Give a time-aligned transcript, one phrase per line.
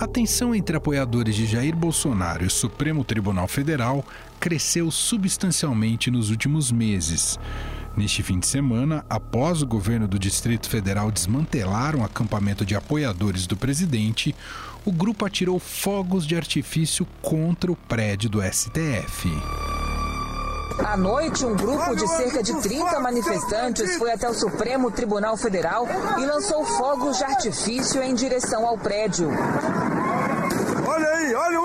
[0.00, 4.02] A tensão entre apoiadores de Jair Bolsonaro e o Supremo Tribunal Federal
[4.40, 7.38] cresceu substancialmente nos últimos meses.
[7.94, 13.46] Neste fim de semana, após o governo do Distrito Federal desmantelar um acampamento de apoiadores
[13.46, 14.34] do presidente,
[14.86, 19.28] o grupo atirou fogos de artifício contra o prédio do STF.
[20.86, 25.86] À noite, um grupo de cerca de 30 manifestantes foi até o Supremo Tribunal Federal
[26.18, 29.30] e lançou fogos de artifício em direção ao prédio.
[30.86, 31.59] Olha aí, olha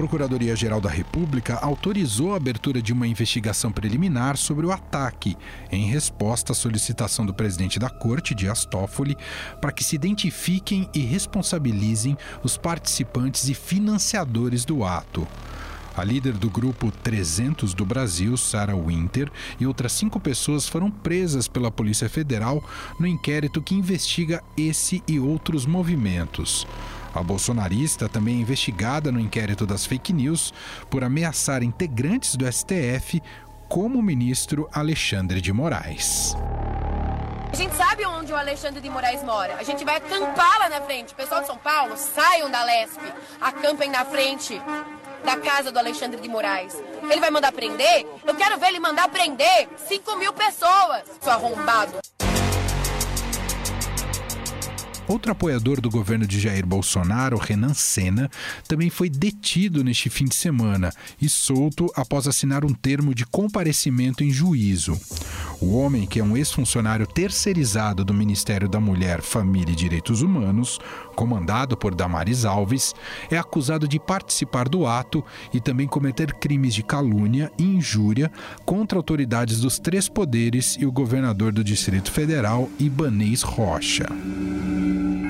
[0.00, 5.36] Procuradoria-Geral da República autorizou a abertura de uma investigação preliminar sobre o ataque,
[5.70, 9.14] em resposta à solicitação do presidente da Corte, Dias Toffoli,
[9.60, 15.28] para que se identifiquem e responsabilizem os participantes e financiadores do ato.
[15.94, 21.46] A líder do grupo 300 do Brasil, Sarah Winter, e outras cinco pessoas foram presas
[21.46, 22.64] pela Polícia Federal
[22.98, 26.66] no inquérito que investiga esse e outros movimentos.
[27.14, 30.54] A bolsonarista também é investigada no inquérito das fake news
[30.88, 33.20] por ameaçar integrantes do STF,
[33.68, 36.36] como o ministro Alexandre de Moraes.
[37.52, 39.56] A gente sabe onde o Alexandre de Moraes mora.
[39.56, 41.12] A gente vai acampar lá na frente.
[41.14, 43.00] Pessoal de São Paulo, saiam da Lesp.
[43.40, 44.60] Acampem na frente
[45.24, 46.80] da casa do Alexandre de Moraes.
[47.10, 48.06] Ele vai mandar prender?
[48.24, 51.98] Eu quero ver ele mandar prender 5 mil pessoas, seu arrombado.
[55.10, 58.30] Outro apoiador do governo de Jair Bolsonaro, Renan Senna,
[58.68, 64.22] também foi detido neste fim de semana e solto após assinar um termo de comparecimento
[64.22, 64.96] em juízo.
[65.60, 70.78] O homem, que é um ex-funcionário terceirizado do Ministério da Mulher, Família e Direitos Humanos,
[71.16, 72.94] comandado por Damares Alves,
[73.32, 78.30] é acusado de participar do ato e também cometer crimes de calúnia e injúria
[78.64, 84.06] contra autoridades dos três poderes e o governador do Distrito Federal, Ibanês Rocha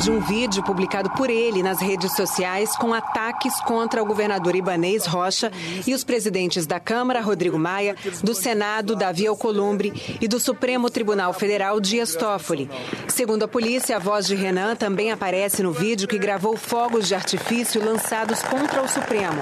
[0.00, 5.04] de um vídeo publicado por ele nas redes sociais com ataques contra o governador Ibanês
[5.04, 5.52] Rocha
[5.86, 11.34] e os presidentes da Câmara, Rodrigo Maia, do Senado, Davi Alcolumbre e do Supremo Tribunal
[11.34, 12.70] Federal, Dias Toffoli.
[13.08, 17.14] Segundo a polícia, a voz de Renan também aparece no vídeo que gravou fogos de
[17.14, 19.40] artifício lançados contra o Supremo.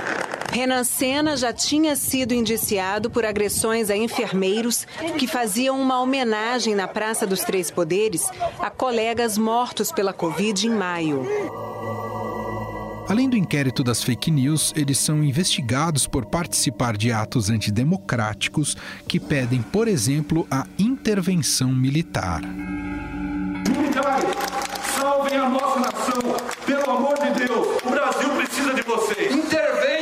[0.50, 4.86] Renan Senna já tinha sido indiciado por agressões a enfermeiros
[5.18, 8.28] que faziam uma homenagem na Praça dos Três Poderes
[8.58, 11.24] a colegas mortos pela Covid em maio.
[13.08, 19.20] Além do inquérito das fake news, eles são investigados por participar de atos antidemocráticos que
[19.20, 22.42] pedem, por exemplo, a intervenção militar.
[22.42, 24.34] Militares,
[24.98, 26.20] salvem a nossa nação!
[26.66, 29.32] Pelo amor de Deus, o Brasil precisa de vocês!
[29.32, 29.97] Intervenham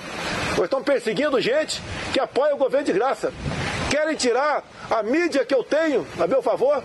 [0.57, 3.33] Ou estão perseguindo gente que apoia o governo de graça.
[3.89, 6.83] Querem tirar a mídia que eu tenho a meu favor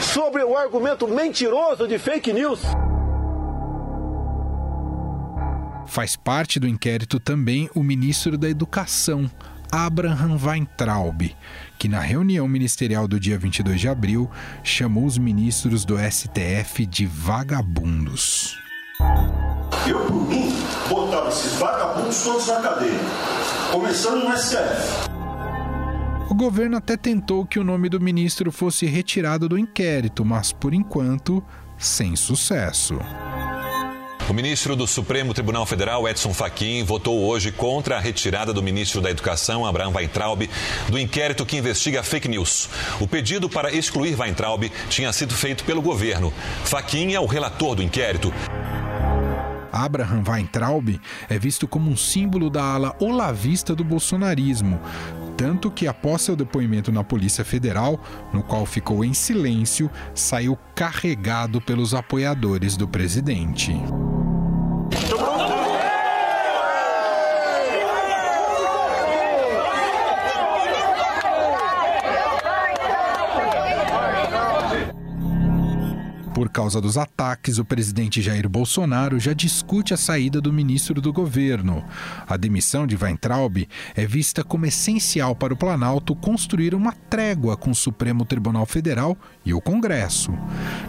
[0.00, 2.60] sobre o argumento mentiroso de fake news.
[5.86, 9.28] Faz parte do inquérito também o ministro da Educação,
[9.72, 11.34] Abraham Weintraub,
[11.78, 14.30] que na reunião ministerial do dia 22 de abril
[14.62, 18.58] chamou os ministros do STF de vagabundos.
[19.88, 20.52] Eu, por mim,
[21.28, 23.00] esses vagabundos todos na cadeia,
[23.70, 25.08] começando no STF.
[26.30, 30.74] O governo até tentou que o nome do ministro fosse retirado do inquérito, mas por
[30.74, 31.42] enquanto,
[31.78, 32.98] sem sucesso.
[34.28, 39.00] O ministro do Supremo Tribunal Federal, Edson Fachin, votou hoje contra a retirada do ministro
[39.00, 40.42] da Educação, Abraham Weintraub,
[40.90, 42.68] do inquérito que investiga fake news.
[43.00, 46.30] O pedido para excluir Weintraub tinha sido feito pelo governo.
[46.62, 48.30] Fachin é o relator do inquérito.
[49.88, 51.00] Abraham Weintraub
[51.30, 54.78] é visto como um símbolo da ala olavista do bolsonarismo,
[55.34, 57.98] tanto que após seu depoimento na Polícia Federal,
[58.32, 63.72] no qual ficou em silêncio, saiu carregado pelos apoiadores do presidente.
[76.38, 81.12] Por causa dos ataques, o presidente Jair Bolsonaro já discute a saída do ministro do
[81.12, 81.84] governo.
[82.28, 87.72] A demissão de Weintraub é vista como essencial para o Planalto construir uma trégua com
[87.72, 90.30] o Supremo Tribunal Federal e o Congresso.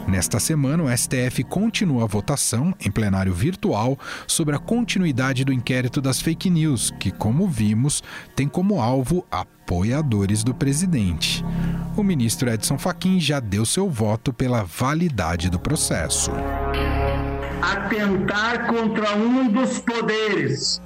[0.07, 3.97] Nesta semana, o STF continua a votação, em plenário virtual,
[4.27, 8.03] sobre a continuidade do inquérito das fake news, que, como vimos,
[8.35, 11.45] tem como alvo a apoiadores do presidente.
[11.95, 16.31] O ministro Edson Fachin já deu seu voto pela validade do processo.
[17.61, 20.81] Atentar contra um dos poderes,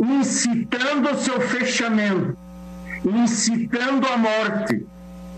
[0.00, 2.34] incitando o seu fechamento,
[3.04, 4.86] incitando a morte,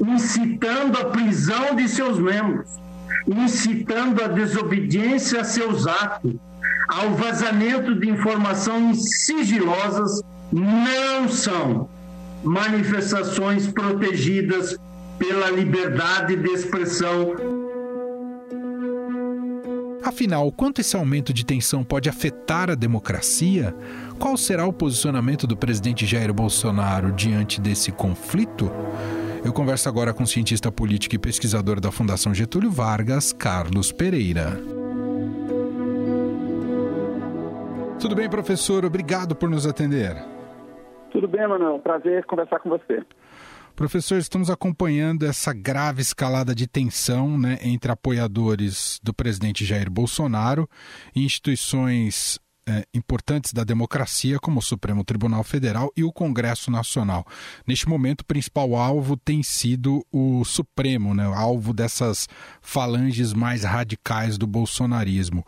[0.00, 2.68] incitando a prisão de seus membros,
[3.26, 6.36] incitando a desobediência a seus atos,
[6.88, 10.22] ao vazamento de informações sigilosas,
[10.52, 11.88] não são
[12.46, 14.78] manifestações protegidas
[15.18, 17.34] pela liberdade de expressão.
[20.04, 23.74] Afinal, quanto esse aumento de tensão pode afetar a democracia?
[24.18, 28.70] Qual será o posicionamento do presidente Jair Bolsonaro diante desse conflito?
[29.44, 34.62] Eu converso agora com o cientista político e pesquisador da Fundação Getúlio Vargas, Carlos Pereira.
[37.98, 38.84] Tudo bem, professor?
[38.84, 40.35] Obrigado por nos atender.
[41.16, 41.78] Tudo bem, Manuel.
[41.78, 43.02] Prazer conversar com você.
[43.74, 50.68] Professor, estamos acompanhando essa grave escalada de tensão né, entre apoiadores do presidente Jair Bolsonaro
[51.14, 57.24] e instituições é, importantes da democracia, como o Supremo Tribunal Federal e o Congresso Nacional.
[57.66, 62.28] Neste momento, o principal alvo tem sido o Supremo, né, alvo dessas
[62.60, 65.42] falanges mais radicais do bolsonarismo.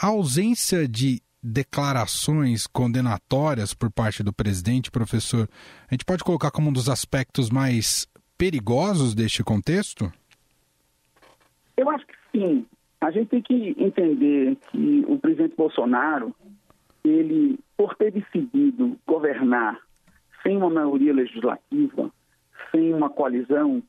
[0.00, 5.48] A ausência de declarações condenatórias por parte do presidente, professor,
[5.90, 8.06] a gente pode colocar como um dos aspectos mais
[8.38, 10.12] perigosos deste contexto?
[11.76, 12.66] Eu acho que sim.
[13.00, 16.34] A gente tem que entender que o presidente Bolsonaro,
[17.04, 19.80] ele, por ter decidido governar
[20.42, 22.10] sem uma maioria legislativa,
[22.70, 23.82] sem uma coalizão,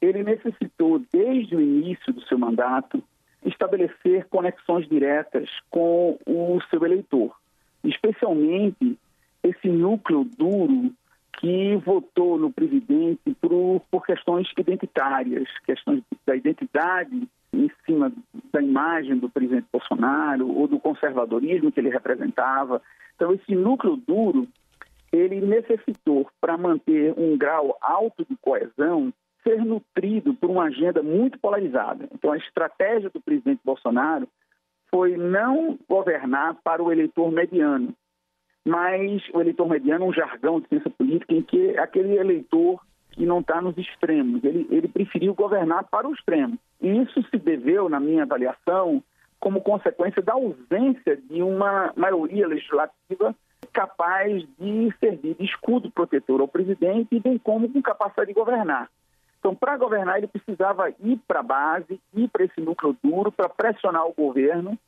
[0.00, 3.02] ele necessitou, desde o início do seu mandato,
[3.44, 7.36] estabelecer conexões diretas com o seu eleitor,
[7.84, 8.98] especialmente
[9.42, 10.92] esse núcleo duro
[11.40, 18.12] que votou no presidente por, por questões identitárias, questões da identidade em cima
[18.52, 22.80] da imagem do presidente Bolsonaro ou do conservadorismo que ele representava.
[23.16, 24.46] Então, esse núcleo duro,
[25.12, 31.38] ele necessitou, para manter um grau alto de coesão, ser nutrido por uma agenda muito
[31.38, 32.08] polarizada.
[32.12, 34.28] Então, a estratégia do presidente Bolsonaro
[34.90, 37.94] foi não governar para o eleitor mediano,
[38.64, 42.80] mas o eleitor mediano, um jargão de ciência política em que aquele eleitor
[43.10, 46.58] que não está nos extremos, ele, ele preferiu governar para o extremo.
[46.80, 49.02] E isso se deveu, na minha avaliação,
[49.38, 53.34] como consequência da ausência de uma maioria legislativa
[53.72, 58.88] capaz de servir de escudo protetor ao presidente e bem como com capacidade de governar.
[59.42, 63.48] Então, para governar, ele precisava ir para a base, ir para esse núcleo duro, para
[63.48, 64.78] pressionar o governo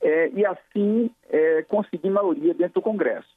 [0.00, 3.28] é, e, assim, é, conseguir maioria dentro do Congresso.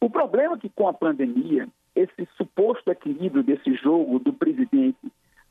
[0.00, 4.98] O problema é que, com a pandemia, esse suposto equilíbrio desse jogo do presidente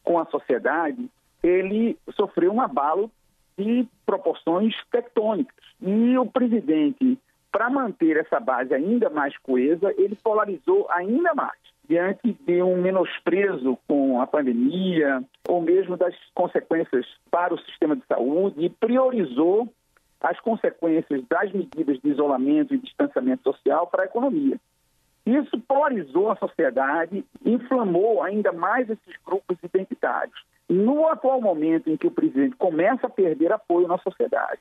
[0.03, 1.09] com a sociedade,
[1.41, 3.09] ele sofreu um abalo
[3.57, 5.63] de proporções tectônicas.
[5.81, 7.17] E o presidente,
[7.49, 13.77] para manter essa base ainda mais coesa, ele polarizou ainda mais diante de um menosprezo
[13.87, 19.71] com a pandemia ou mesmo das consequências para o sistema de saúde e priorizou
[20.21, 24.57] as consequências das medidas de isolamento e distanciamento social para a economia.
[25.25, 30.37] Isso polarizou a sociedade, inflamou ainda mais esses grupos identitários.
[30.69, 34.59] No atual momento em que o presidente começa a perder apoio na sociedade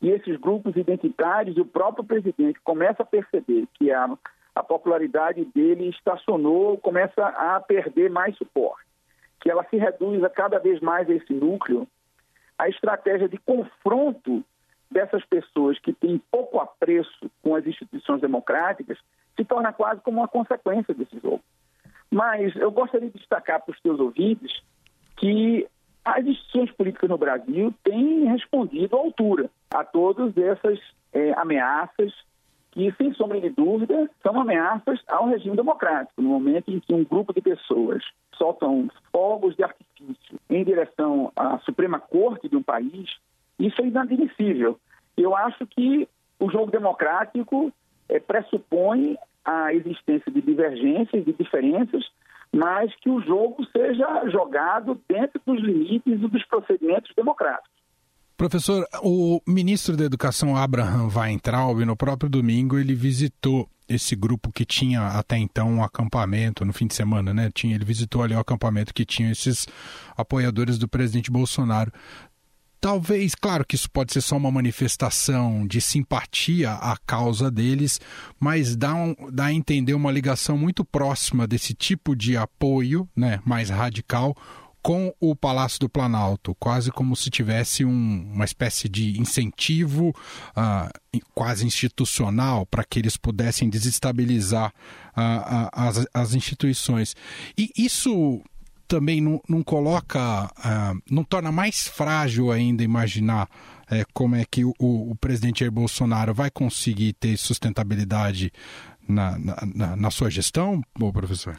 [0.00, 4.10] e esses grupos identitários e o próprio presidente começa a perceber que a,
[4.54, 8.86] a popularidade dele estacionou, começa a perder mais suporte,
[9.40, 11.86] que ela se reduz a cada vez mais a esse núcleo,
[12.58, 14.44] a estratégia de confronto
[14.90, 18.98] dessas pessoas que têm pouco apreço com as instituições democráticas
[19.34, 21.40] se torna quase como uma consequência desse jogo.
[22.10, 24.62] Mas eu gostaria de destacar para os teus ouvintes
[25.16, 25.66] que
[26.04, 30.78] as instituições políticas no Brasil têm respondido à altura a todas essas
[31.12, 32.12] é, ameaças
[32.72, 36.20] que, sem sombra de dúvida, são ameaças ao regime democrático.
[36.20, 38.02] No momento em que um grupo de pessoas
[38.34, 43.10] soltam fogos de artifício em direção à Suprema Corte de um país,
[43.58, 44.78] isso é inadmissível.
[45.16, 46.08] Eu acho que
[46.40, 47.70] o jogo democrático
[48.08, 52.10] é, pressupõe a existência de divergências, de diferenças,
[52.50, 57.81] mas que o jogo seja jogado dentro dos limites e dos procedimentos democráticos.
[58.36, 64.64] Professor, o ministro da Educação, Abraham Weintraub, no próprio domingo, ele visitou esse grupo que
[64.64, 67.50] tinha até então um acampamento no fim de semana, né?
[67.52, 69.66] Tinha, ele visitou ali o acampamento que tinha esses
[70.16, 71.92] apoiadores do presidente Bolsonaro.
[72.80, 78.00] Talvez, claro que isso pode ser só uma manifestação de simpatia à causa deles,
[78.40, 83.40] mas dá, um, dá a entender uma ligação muito próxima desse tipo de apoio, né,
[83.44, 84.36] mais radical,
[84.82, 91.20] com o Palácio do Planalto, quase como se tivesse um, uma espécie de incentivo uh,
[91.34, 94.72] quase institucional para que eles pudessem desestabilizar
[95.16, 97.14] uh, as, as instituições.
[97.56, 98.42] E isso
[98.88, 104.64] também não, não coloca, uh, não torna mais frágil ainda imaginar uh, como é que
[104.64, 108.50] o, o, presidente Jair Bolsonaro vai conseguir ter sustentabilidade
[109.08, 111.56] na, na, na sua gestão, professor?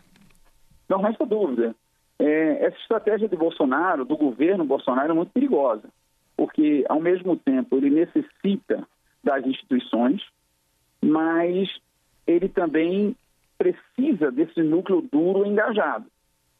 [0.89, 1.73] Não resta dúvida.
[2.19, 5.89] É, essa estratégia de Bolsonaro, do governo Bolsonaro, é muito perigosa,
[6.37, 8.87] porque, ao mesmo tempo, ele necessita
[9.23, 10.21] das instituições,
[11.01, 11.69] mas
[12.25, 13.15] ele também
[13.57, 16.05] precisa desse núcleo duro engajado.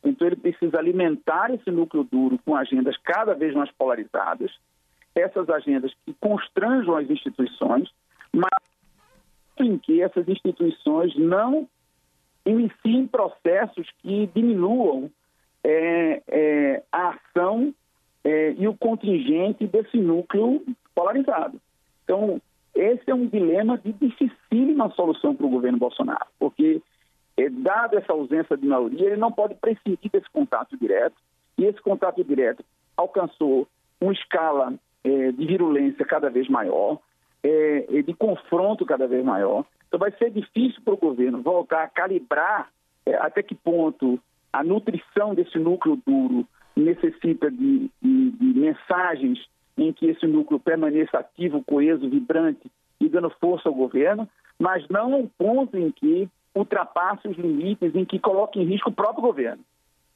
[0.03, 4.51] Então, ele precisa alimentar esse núcleo duro com agendas cada vez mais polarizadas,
[5.15, 7.89] essas agendas que constranjam as instituições,
[8.33, 8.49] mas
[9.57, 11.67] em que essas instituições não
[12.45, 15.09] iniciem processos que diminuam
[15.63, 17.73] é, é, a ação
[18.23, 21.59] é, e o contingente desse núcleo polarizado.
[22.03, 22.41] Então,
[22.75, 26.81] esse é um dilema de dificílima solução para o governo Bolsonaro, porque
[27.37, 31.15] é, dado essa ausência de maioria, ele não pode prescindir desse contato direto,
[31.57, 32.63] e esse contato direto
[32.97, 33.67] alcançou
[34.01, 36.99] uma escala é, de virulência cada vez maior,
[37.43, 39.65] é, de confronto cada vez maior.
[39.87, 42.69] Então vai ser difícil para o governo voltar a calibrar
[43.05, 44.19] é, até que ponto
[44.53, 49.43] a nutrição desse núcleo duro necessita de, de, de mensagens
[49.75, 54.29] em que esse núcleo permaneça ativo, coeso, vibrante e dando força ao governo,
[54.59, 58.93] mas não um ponto em que ultrapasse os limites, em que coloque em risco o
[58.93, 59.63] próprio governo.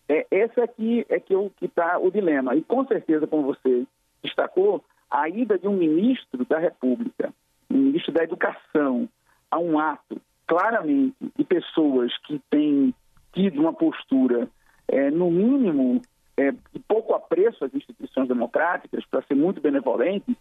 [0.08, 2.56] É, esse aqui é que está o dilema.
[2.56, 3.86] E com certeza, como você
[4.24, 7.34] destacou, a ida de um ministro da República,
[7.70, 9.10] um ministro da Educação,
[9.50, 12.94] a um ato claramente de pessoas que têm
[13.38, 14.48] tido uma postura,
[14.88, 16.02] é, no mínimo,
[16.36, 20.36] é, de pouco apreço às instituições democráticas, para ser muito benevolente,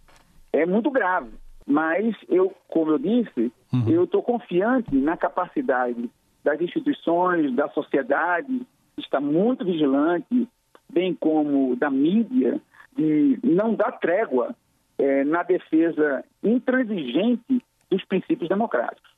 [0.52, 1.30] é muito grave.
[1.66, 3.88] Mas eu, como eu disse, uhum.
[3.88, 6.08] eu estou confiante na capacidade
[6.42, 8.62] das instituições, da sociedade,
[8.96, 10.48] está muito vigilante,
[10.90, 12.60] bem como da mídia,
[12.96, 14.54] de não dar trégua
[14.96, 19.15] é, na defesa intransigente dos princípios democráticos.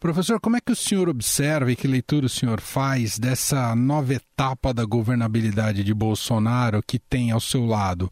[0.00, 4.14] Professor, como é que o senhor observa e que leitura o senhor faz dessa nova
[4.14, 8.10] etapa da governabilidade de Bolsonaro que tem ao seu lado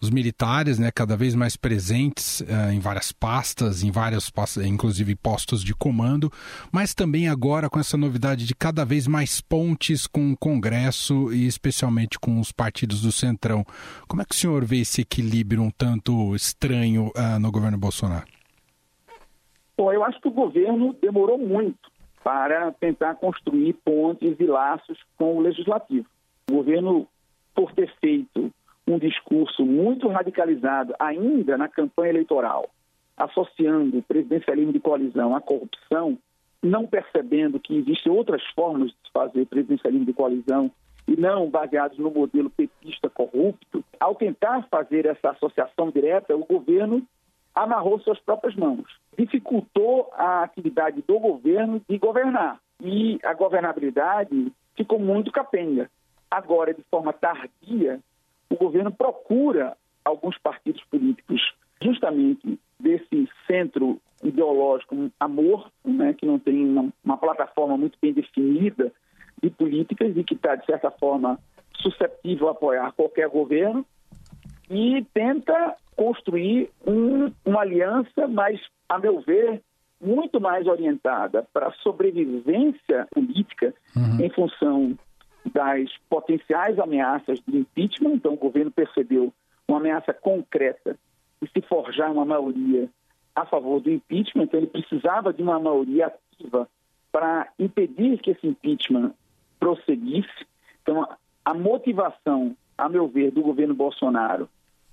[0.00, 4.32] os militares, né, cada vez mais presentes uh, em várias pastas, em vários,
[4.64, 6.32] inclusive postos de comando,
[6.72, 11.46] mas também agora com essa novidade de cada vez mais pontes com o Congresso e
[11.46, 13.66] especialmente com os partidos do Centrão.
[14.06, 18.37] Como é que o senhor vê esse equilíbrio um tanto estranho uh, no governo Bolsonaro?
[19.78, 21.88] Bom, eu acho que o governo demorou muito
[22.24, 26.04] para tentar construir pontes e laços com o legislativo.
[26.50, 27.06] O governo,
[27.54, 28.50] por ter feito
[28.88, 32.68] um discurso muito radicalizado ainda na campanha eleitoral,
[33.16, 36.18] associando o presidencialismo de coalizão à corrupção,
[36.60, 40.72] não percebendo que existem outras formas de fazer presidencialismo de coalizão
[41.06, 47.06] e não baseados no modelo petista corrupto, ao tentar fazer essa associação direta, o governo
[47.62, 48.86] amarrou suas próprias mãos,
[49.18, 55.90] dificultou a atividade do governo de governar e a governabilidade ficou muito capenga.
[56.30, 58.00] Agora, de forma tardia,
[58.48, 61.40] o governo procura alguns partidos políticos
[61.82, 68.92] justamente desse centro ideológico amor, né, que não tem uma, uma plataforma muito bem definida
[69.42, 71.38] de políticas e que está, de certa forma,
[71.74, 73.84] susceptível a apoiar qualquer governo,
[74.70, 79.62] e tenta construir um, uma aliança, mas, a meu ver,
[80.00, 84.20] muito mais orientada para a sobrevivência política uhum.
[84.20, 84.98] em função
[85.52, 88.14] das potenciais ameaças de impeachment.
[88.14, 89.32] Então, o governo percebeu
[89.66, 90.96] uma ameaça concreta
[91.42, 92.88] de se forjar uma maioria
[93.34, 96.68] a favor do impeachment, então ele precisava de uma maioria ativa
[97.12, 99.12] para impedir que esse impeachment
[99.60, 100.46] prosseguisse.
[100.82, 101.08] Então,
[101.44, 104.48] a motivação, a meu ver, do governo Bolsonaro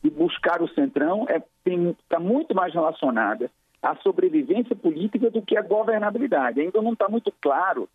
[0.06, 1.26] de buscar o centrão
[1.66, 3.50] está é, muito mais relacionada
[3.82, 6.62] à sobrevivência política do que à governabilidade.
[6.62, 7.90] Ainda não está muito claro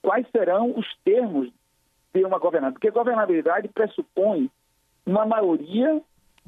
[0.00, 1.50] quais serão os termos
[2.14, 4.50] de uma governabilidade, porque governabilidade pressupõe
[5.04, 6.00] uma maioria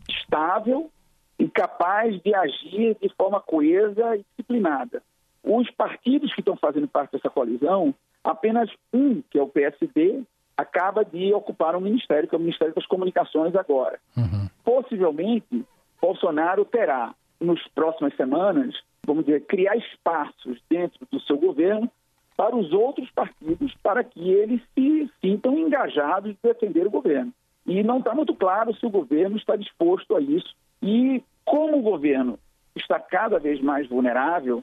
[0.09, 0.91] estável
[1.39, 5.03] e capaz de agir de forma coesa e disciplinada.
[5.45, 10.23] Os partidos que estão fazendo parte dessa coalizão, apenas um, que é o PSD,
[10.57, 13.99] acaba de ocupar um ministério, que é o Ministério das Comunicações agora.
[14.17, 14.49] Uhum.
[14.65, 15.65] Possivelmente,
[16.01, 21.91] Bolsonaro terá, nas próximas semanas, vamos dizer, criar espaços dentro do seu governo
[22.37, 27.33] para os outros partidos, para que eles se sintam engajados de defender o governo.
[27.67, 30.55] E não está muito claro se o governo está disposto a isso.
[30.83, 32.39] E como o governo
[32.75, 34.63] está cada vez mais vulnerável,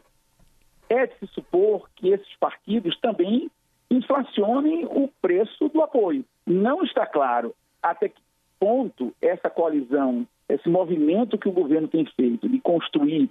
[0.87, 3.49] é de se supor que esses partidos também
[3.95, 6.25] inflacionem o preço do apoio.
[6.45, 8.21] Não está claro até que
[8.59, 13.29] ponto essa coalizão, esse movimento que o governo tem feito de construir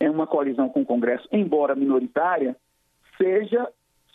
[0.00, 2.56] é uma coalizão com o Congresso, embora minoritária,
[3.16, 3.68] seja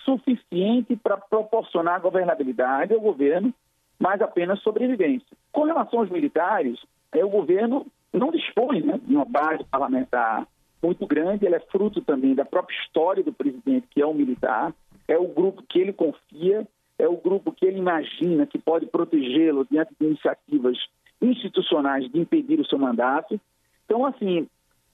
[0.06, 3.54] suficiente para proporcionar governabilidade ao governo,
[4.00, 5.28] mas apenas sobrevivência.
[5.52, 6.80] Com relação aos militares,
[7.12, 10.48] é, o governo não dispõe né, de uma base parlamentar
[10.82, 14.74] muito grande, ela é fruto também da própria história do presidente, que é um militar,
[15.08, 19.66] é o grupo que ele confia, é o grupo que ele imagina que pode protegê-lo
[19.70, 20.78] diante de iniciativas
[21.22, 23.40] institucionais de impedir o seu mandato.
[23.86, 24.48] Então, assim,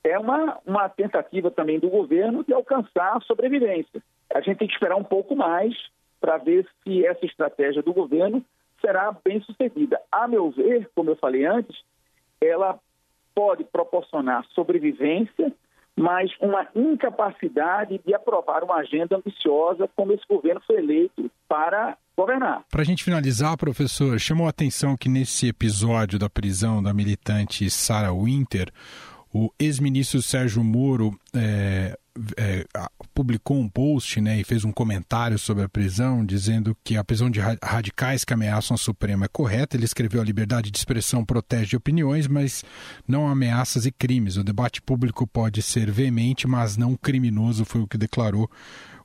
[0.03, 4.01] é uma, uma tentativa também do governo de alcançar a sobrevivência.
[4.33, 5.75] A gente tem que esperar um pouco mais
[6.21, 8.43] para ver se essa estratégia do governo
[8.81, 9.99] será bem sucedida.
[10.11, 11.77] A meu ver, como eu falei antes,
[12.41, 12.79] ela
[13.35, 15.53] pode proporcionar sobrevivência,
[15.99, 22.63] mas uma incapacidade de aprovar uma agenda ambiciosa como esse governo foi eleito para governar.
[22.71, 27.69] Para a gente finalizar, professor, chamou a atenção que nesse episódio da prisão da militante
[27.69, 28.71] Sarah Winter,
[29.33, 31.97] o ex-ministro Sérgio Moro é,
[32.37, 32.65] é,
[33.19, 37.29] publicou um post né, e fez um comentário sobre a prisão, dizendo que a prisão
[37.29, 39.75] de radicais que ameaçam a Suprema é correta.
[39.75, 42.63] Ele escreveu: a liberdade de expressão protege opiniões, mas
[43.05, 44.37] não ameaças e crimes.
[44.37, 48.49] O debate público pode ser veemente, mas não criminoso, foi o que declarou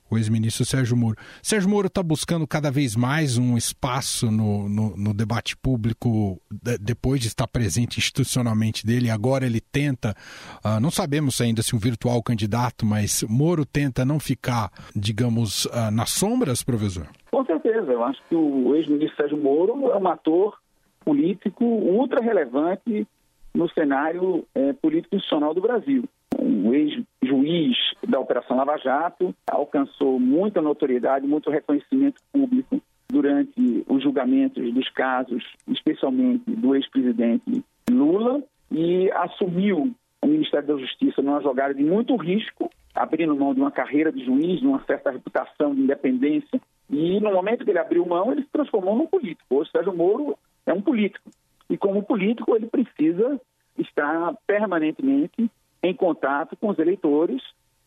[0.09, 1.17] o ex-ministro Sérgio Moro.
[1.41, 6.77] Sérgio Moro está buscando cada vez mais um espaço no, no, no debate público de,
[6.77, 9.09] depois de estar presente institucionalmente dele.
[9.09, 10.15] Agora ele tenta,
[10.63, 15.91] uh, não sabemos ainda se um virtual candidato, mas Moro tenta não ficar, digamos, uh,
[15.91, 17.07] nas sombras, professor?
[17.31, 17.91] Com certeza.
[17.91, 20.57] Eu acho que o ex-ministro Sérgio Moro é um ator
[21.03, 23.07] político ultra relevante
[23.53, 26.03] no cenário é, político institucional do Brasil
[26.45, 27.75] um ex-juiz
[28.07, 35.43] da Operação Lava Jato, alcançou muita notoriedade, muito reconhecimento público durante os julgamentos dos casos,
[35.67, 42.69] especialmente do ex-presidente Lula, e assumiu o Ministério da Justiça numa jogada de muito risco,
[42.93, 46.59] abrindo mão de uma carreira de juiz, de uma certa reputação de independência.
[46.89, 49.43] E no momento que ele abriu mão, ele se transformou num político.
[49.49, 51.29] Hoje, Sérgio Moro é um político.
[51.69, 53.39] E como político, ele precisa
[53.77, 55.49] estar permanentemente
[55.85, 57.41] em contato com os eleitores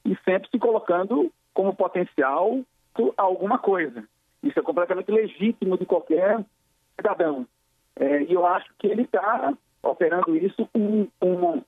[0.05, 2.61] e sempre se colocando como potencial
[3.17, 4.05] alguma coisa.
[4.43, 6.45] Isso é completamente legítimo de qualquer
[6.97, 7.47] cidadão.
[7.97, 11.09] É, e eu acho que ele está operando isso com,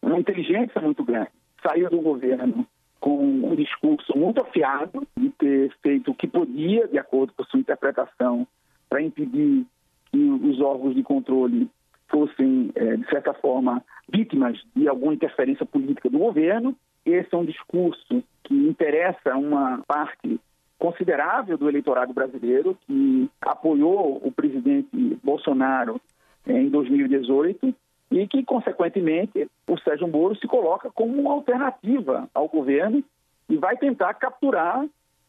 [0.02, 1.30] uma inteligência muito grande.
[1.62, 2.66] Saiu do governo
[3.00, 7.60] com um discurso muito afiado de ter feito o que podia, de acordo com sua
[7.60, 8.46] interpretação,
[8.88, 9.66] para impedir
[10.10, 11.70] que os órgãos de controle
[12.10, 16.76] fossem, é, de certa forma, vítimas de alguma interferência política do governo.
[17.06, 20.38] Esse é um discurso que interessa uma parte
[20.78, 26.00] considerável do eleitorado brasileiro que apoiou o presidente Bolsonaro
[26.46, 27.74] é, em 2018
[28.10, 33.04] e que, consequentemente, o Sérgio Moro se coloca como uma alternativa ao governo
[33.48, 34.84] e vai tentar capturar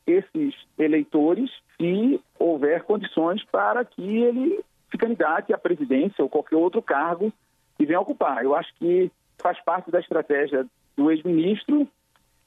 [0.07, 4.59] esses eleitores se houver condições para que ele
[4.91, 7.32] se candidate à presidência ou qualquer outro cargo
[7.77, 8.43] que venha ocupar.
[8.43, 11.88] Eu acho que faz parte da estratégia do ex-ministro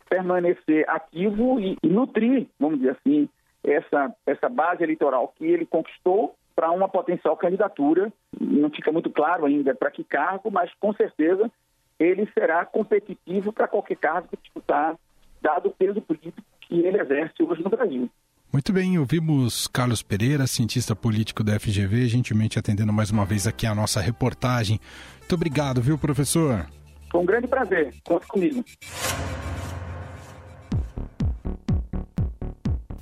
[0.09, 3.29] permanecer ativo e, e nutrir, vamos dizer assim,
[3.65, 8.13] essa, essa base eleitoral que ele conquistou para uma potencial candidatura.
[8.39, 11.51] Não fica muito claro ainda para que cargo, mas com certeza
[11.99, 14.97] ele será competitivo para qualquer cargo que disputar,
[15.41, 18.09] dado o peso político que ele exerce hoje no Brasil.
[18.55, 23.67] Muito bem, ouvimos Carlos Pereira, cientista político da FGV, gentilmente atendendo mais uma vez aqui
[23.67, 24.79] a nossa reportagem.
[25.19, 26.65] Muito obrigado, viu, professor?
[27.11, 27.93] Foi um grande prazer.
[28.05, 28.65] Conte comigo.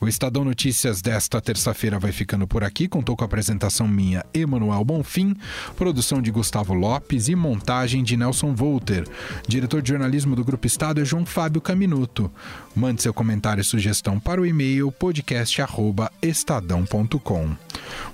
[0.02, 2.88] O Estadão Notícias desta terça-feira vai ficando por aqui.
[2.88, 5.36] Contou com a apresentação minha, Emanuel Bonfim,
[5.76, 9.06] produção de Gustavo Lopes e montagem de Nelson Volter.
[9.46, 12.28] Diretor de jornalismo do Grupo Estado é João Fábio Caminuto.
[12.74, 17.56] Mande seu comentário e sugestão para o e-mail podcast@estadão.com.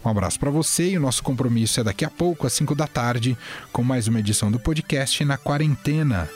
[0.05, 2.87] Um abraço para você e o nosso compromisso é daqui a pouco, às 5 da
[2.87, 3.35] tarde,
[3.73, 6.29] com mais uma edição do podcast na quarentena.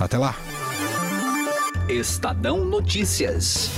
[0.00, 0.34] Até lá.
[1.88, 3.70] Estadão Notícias.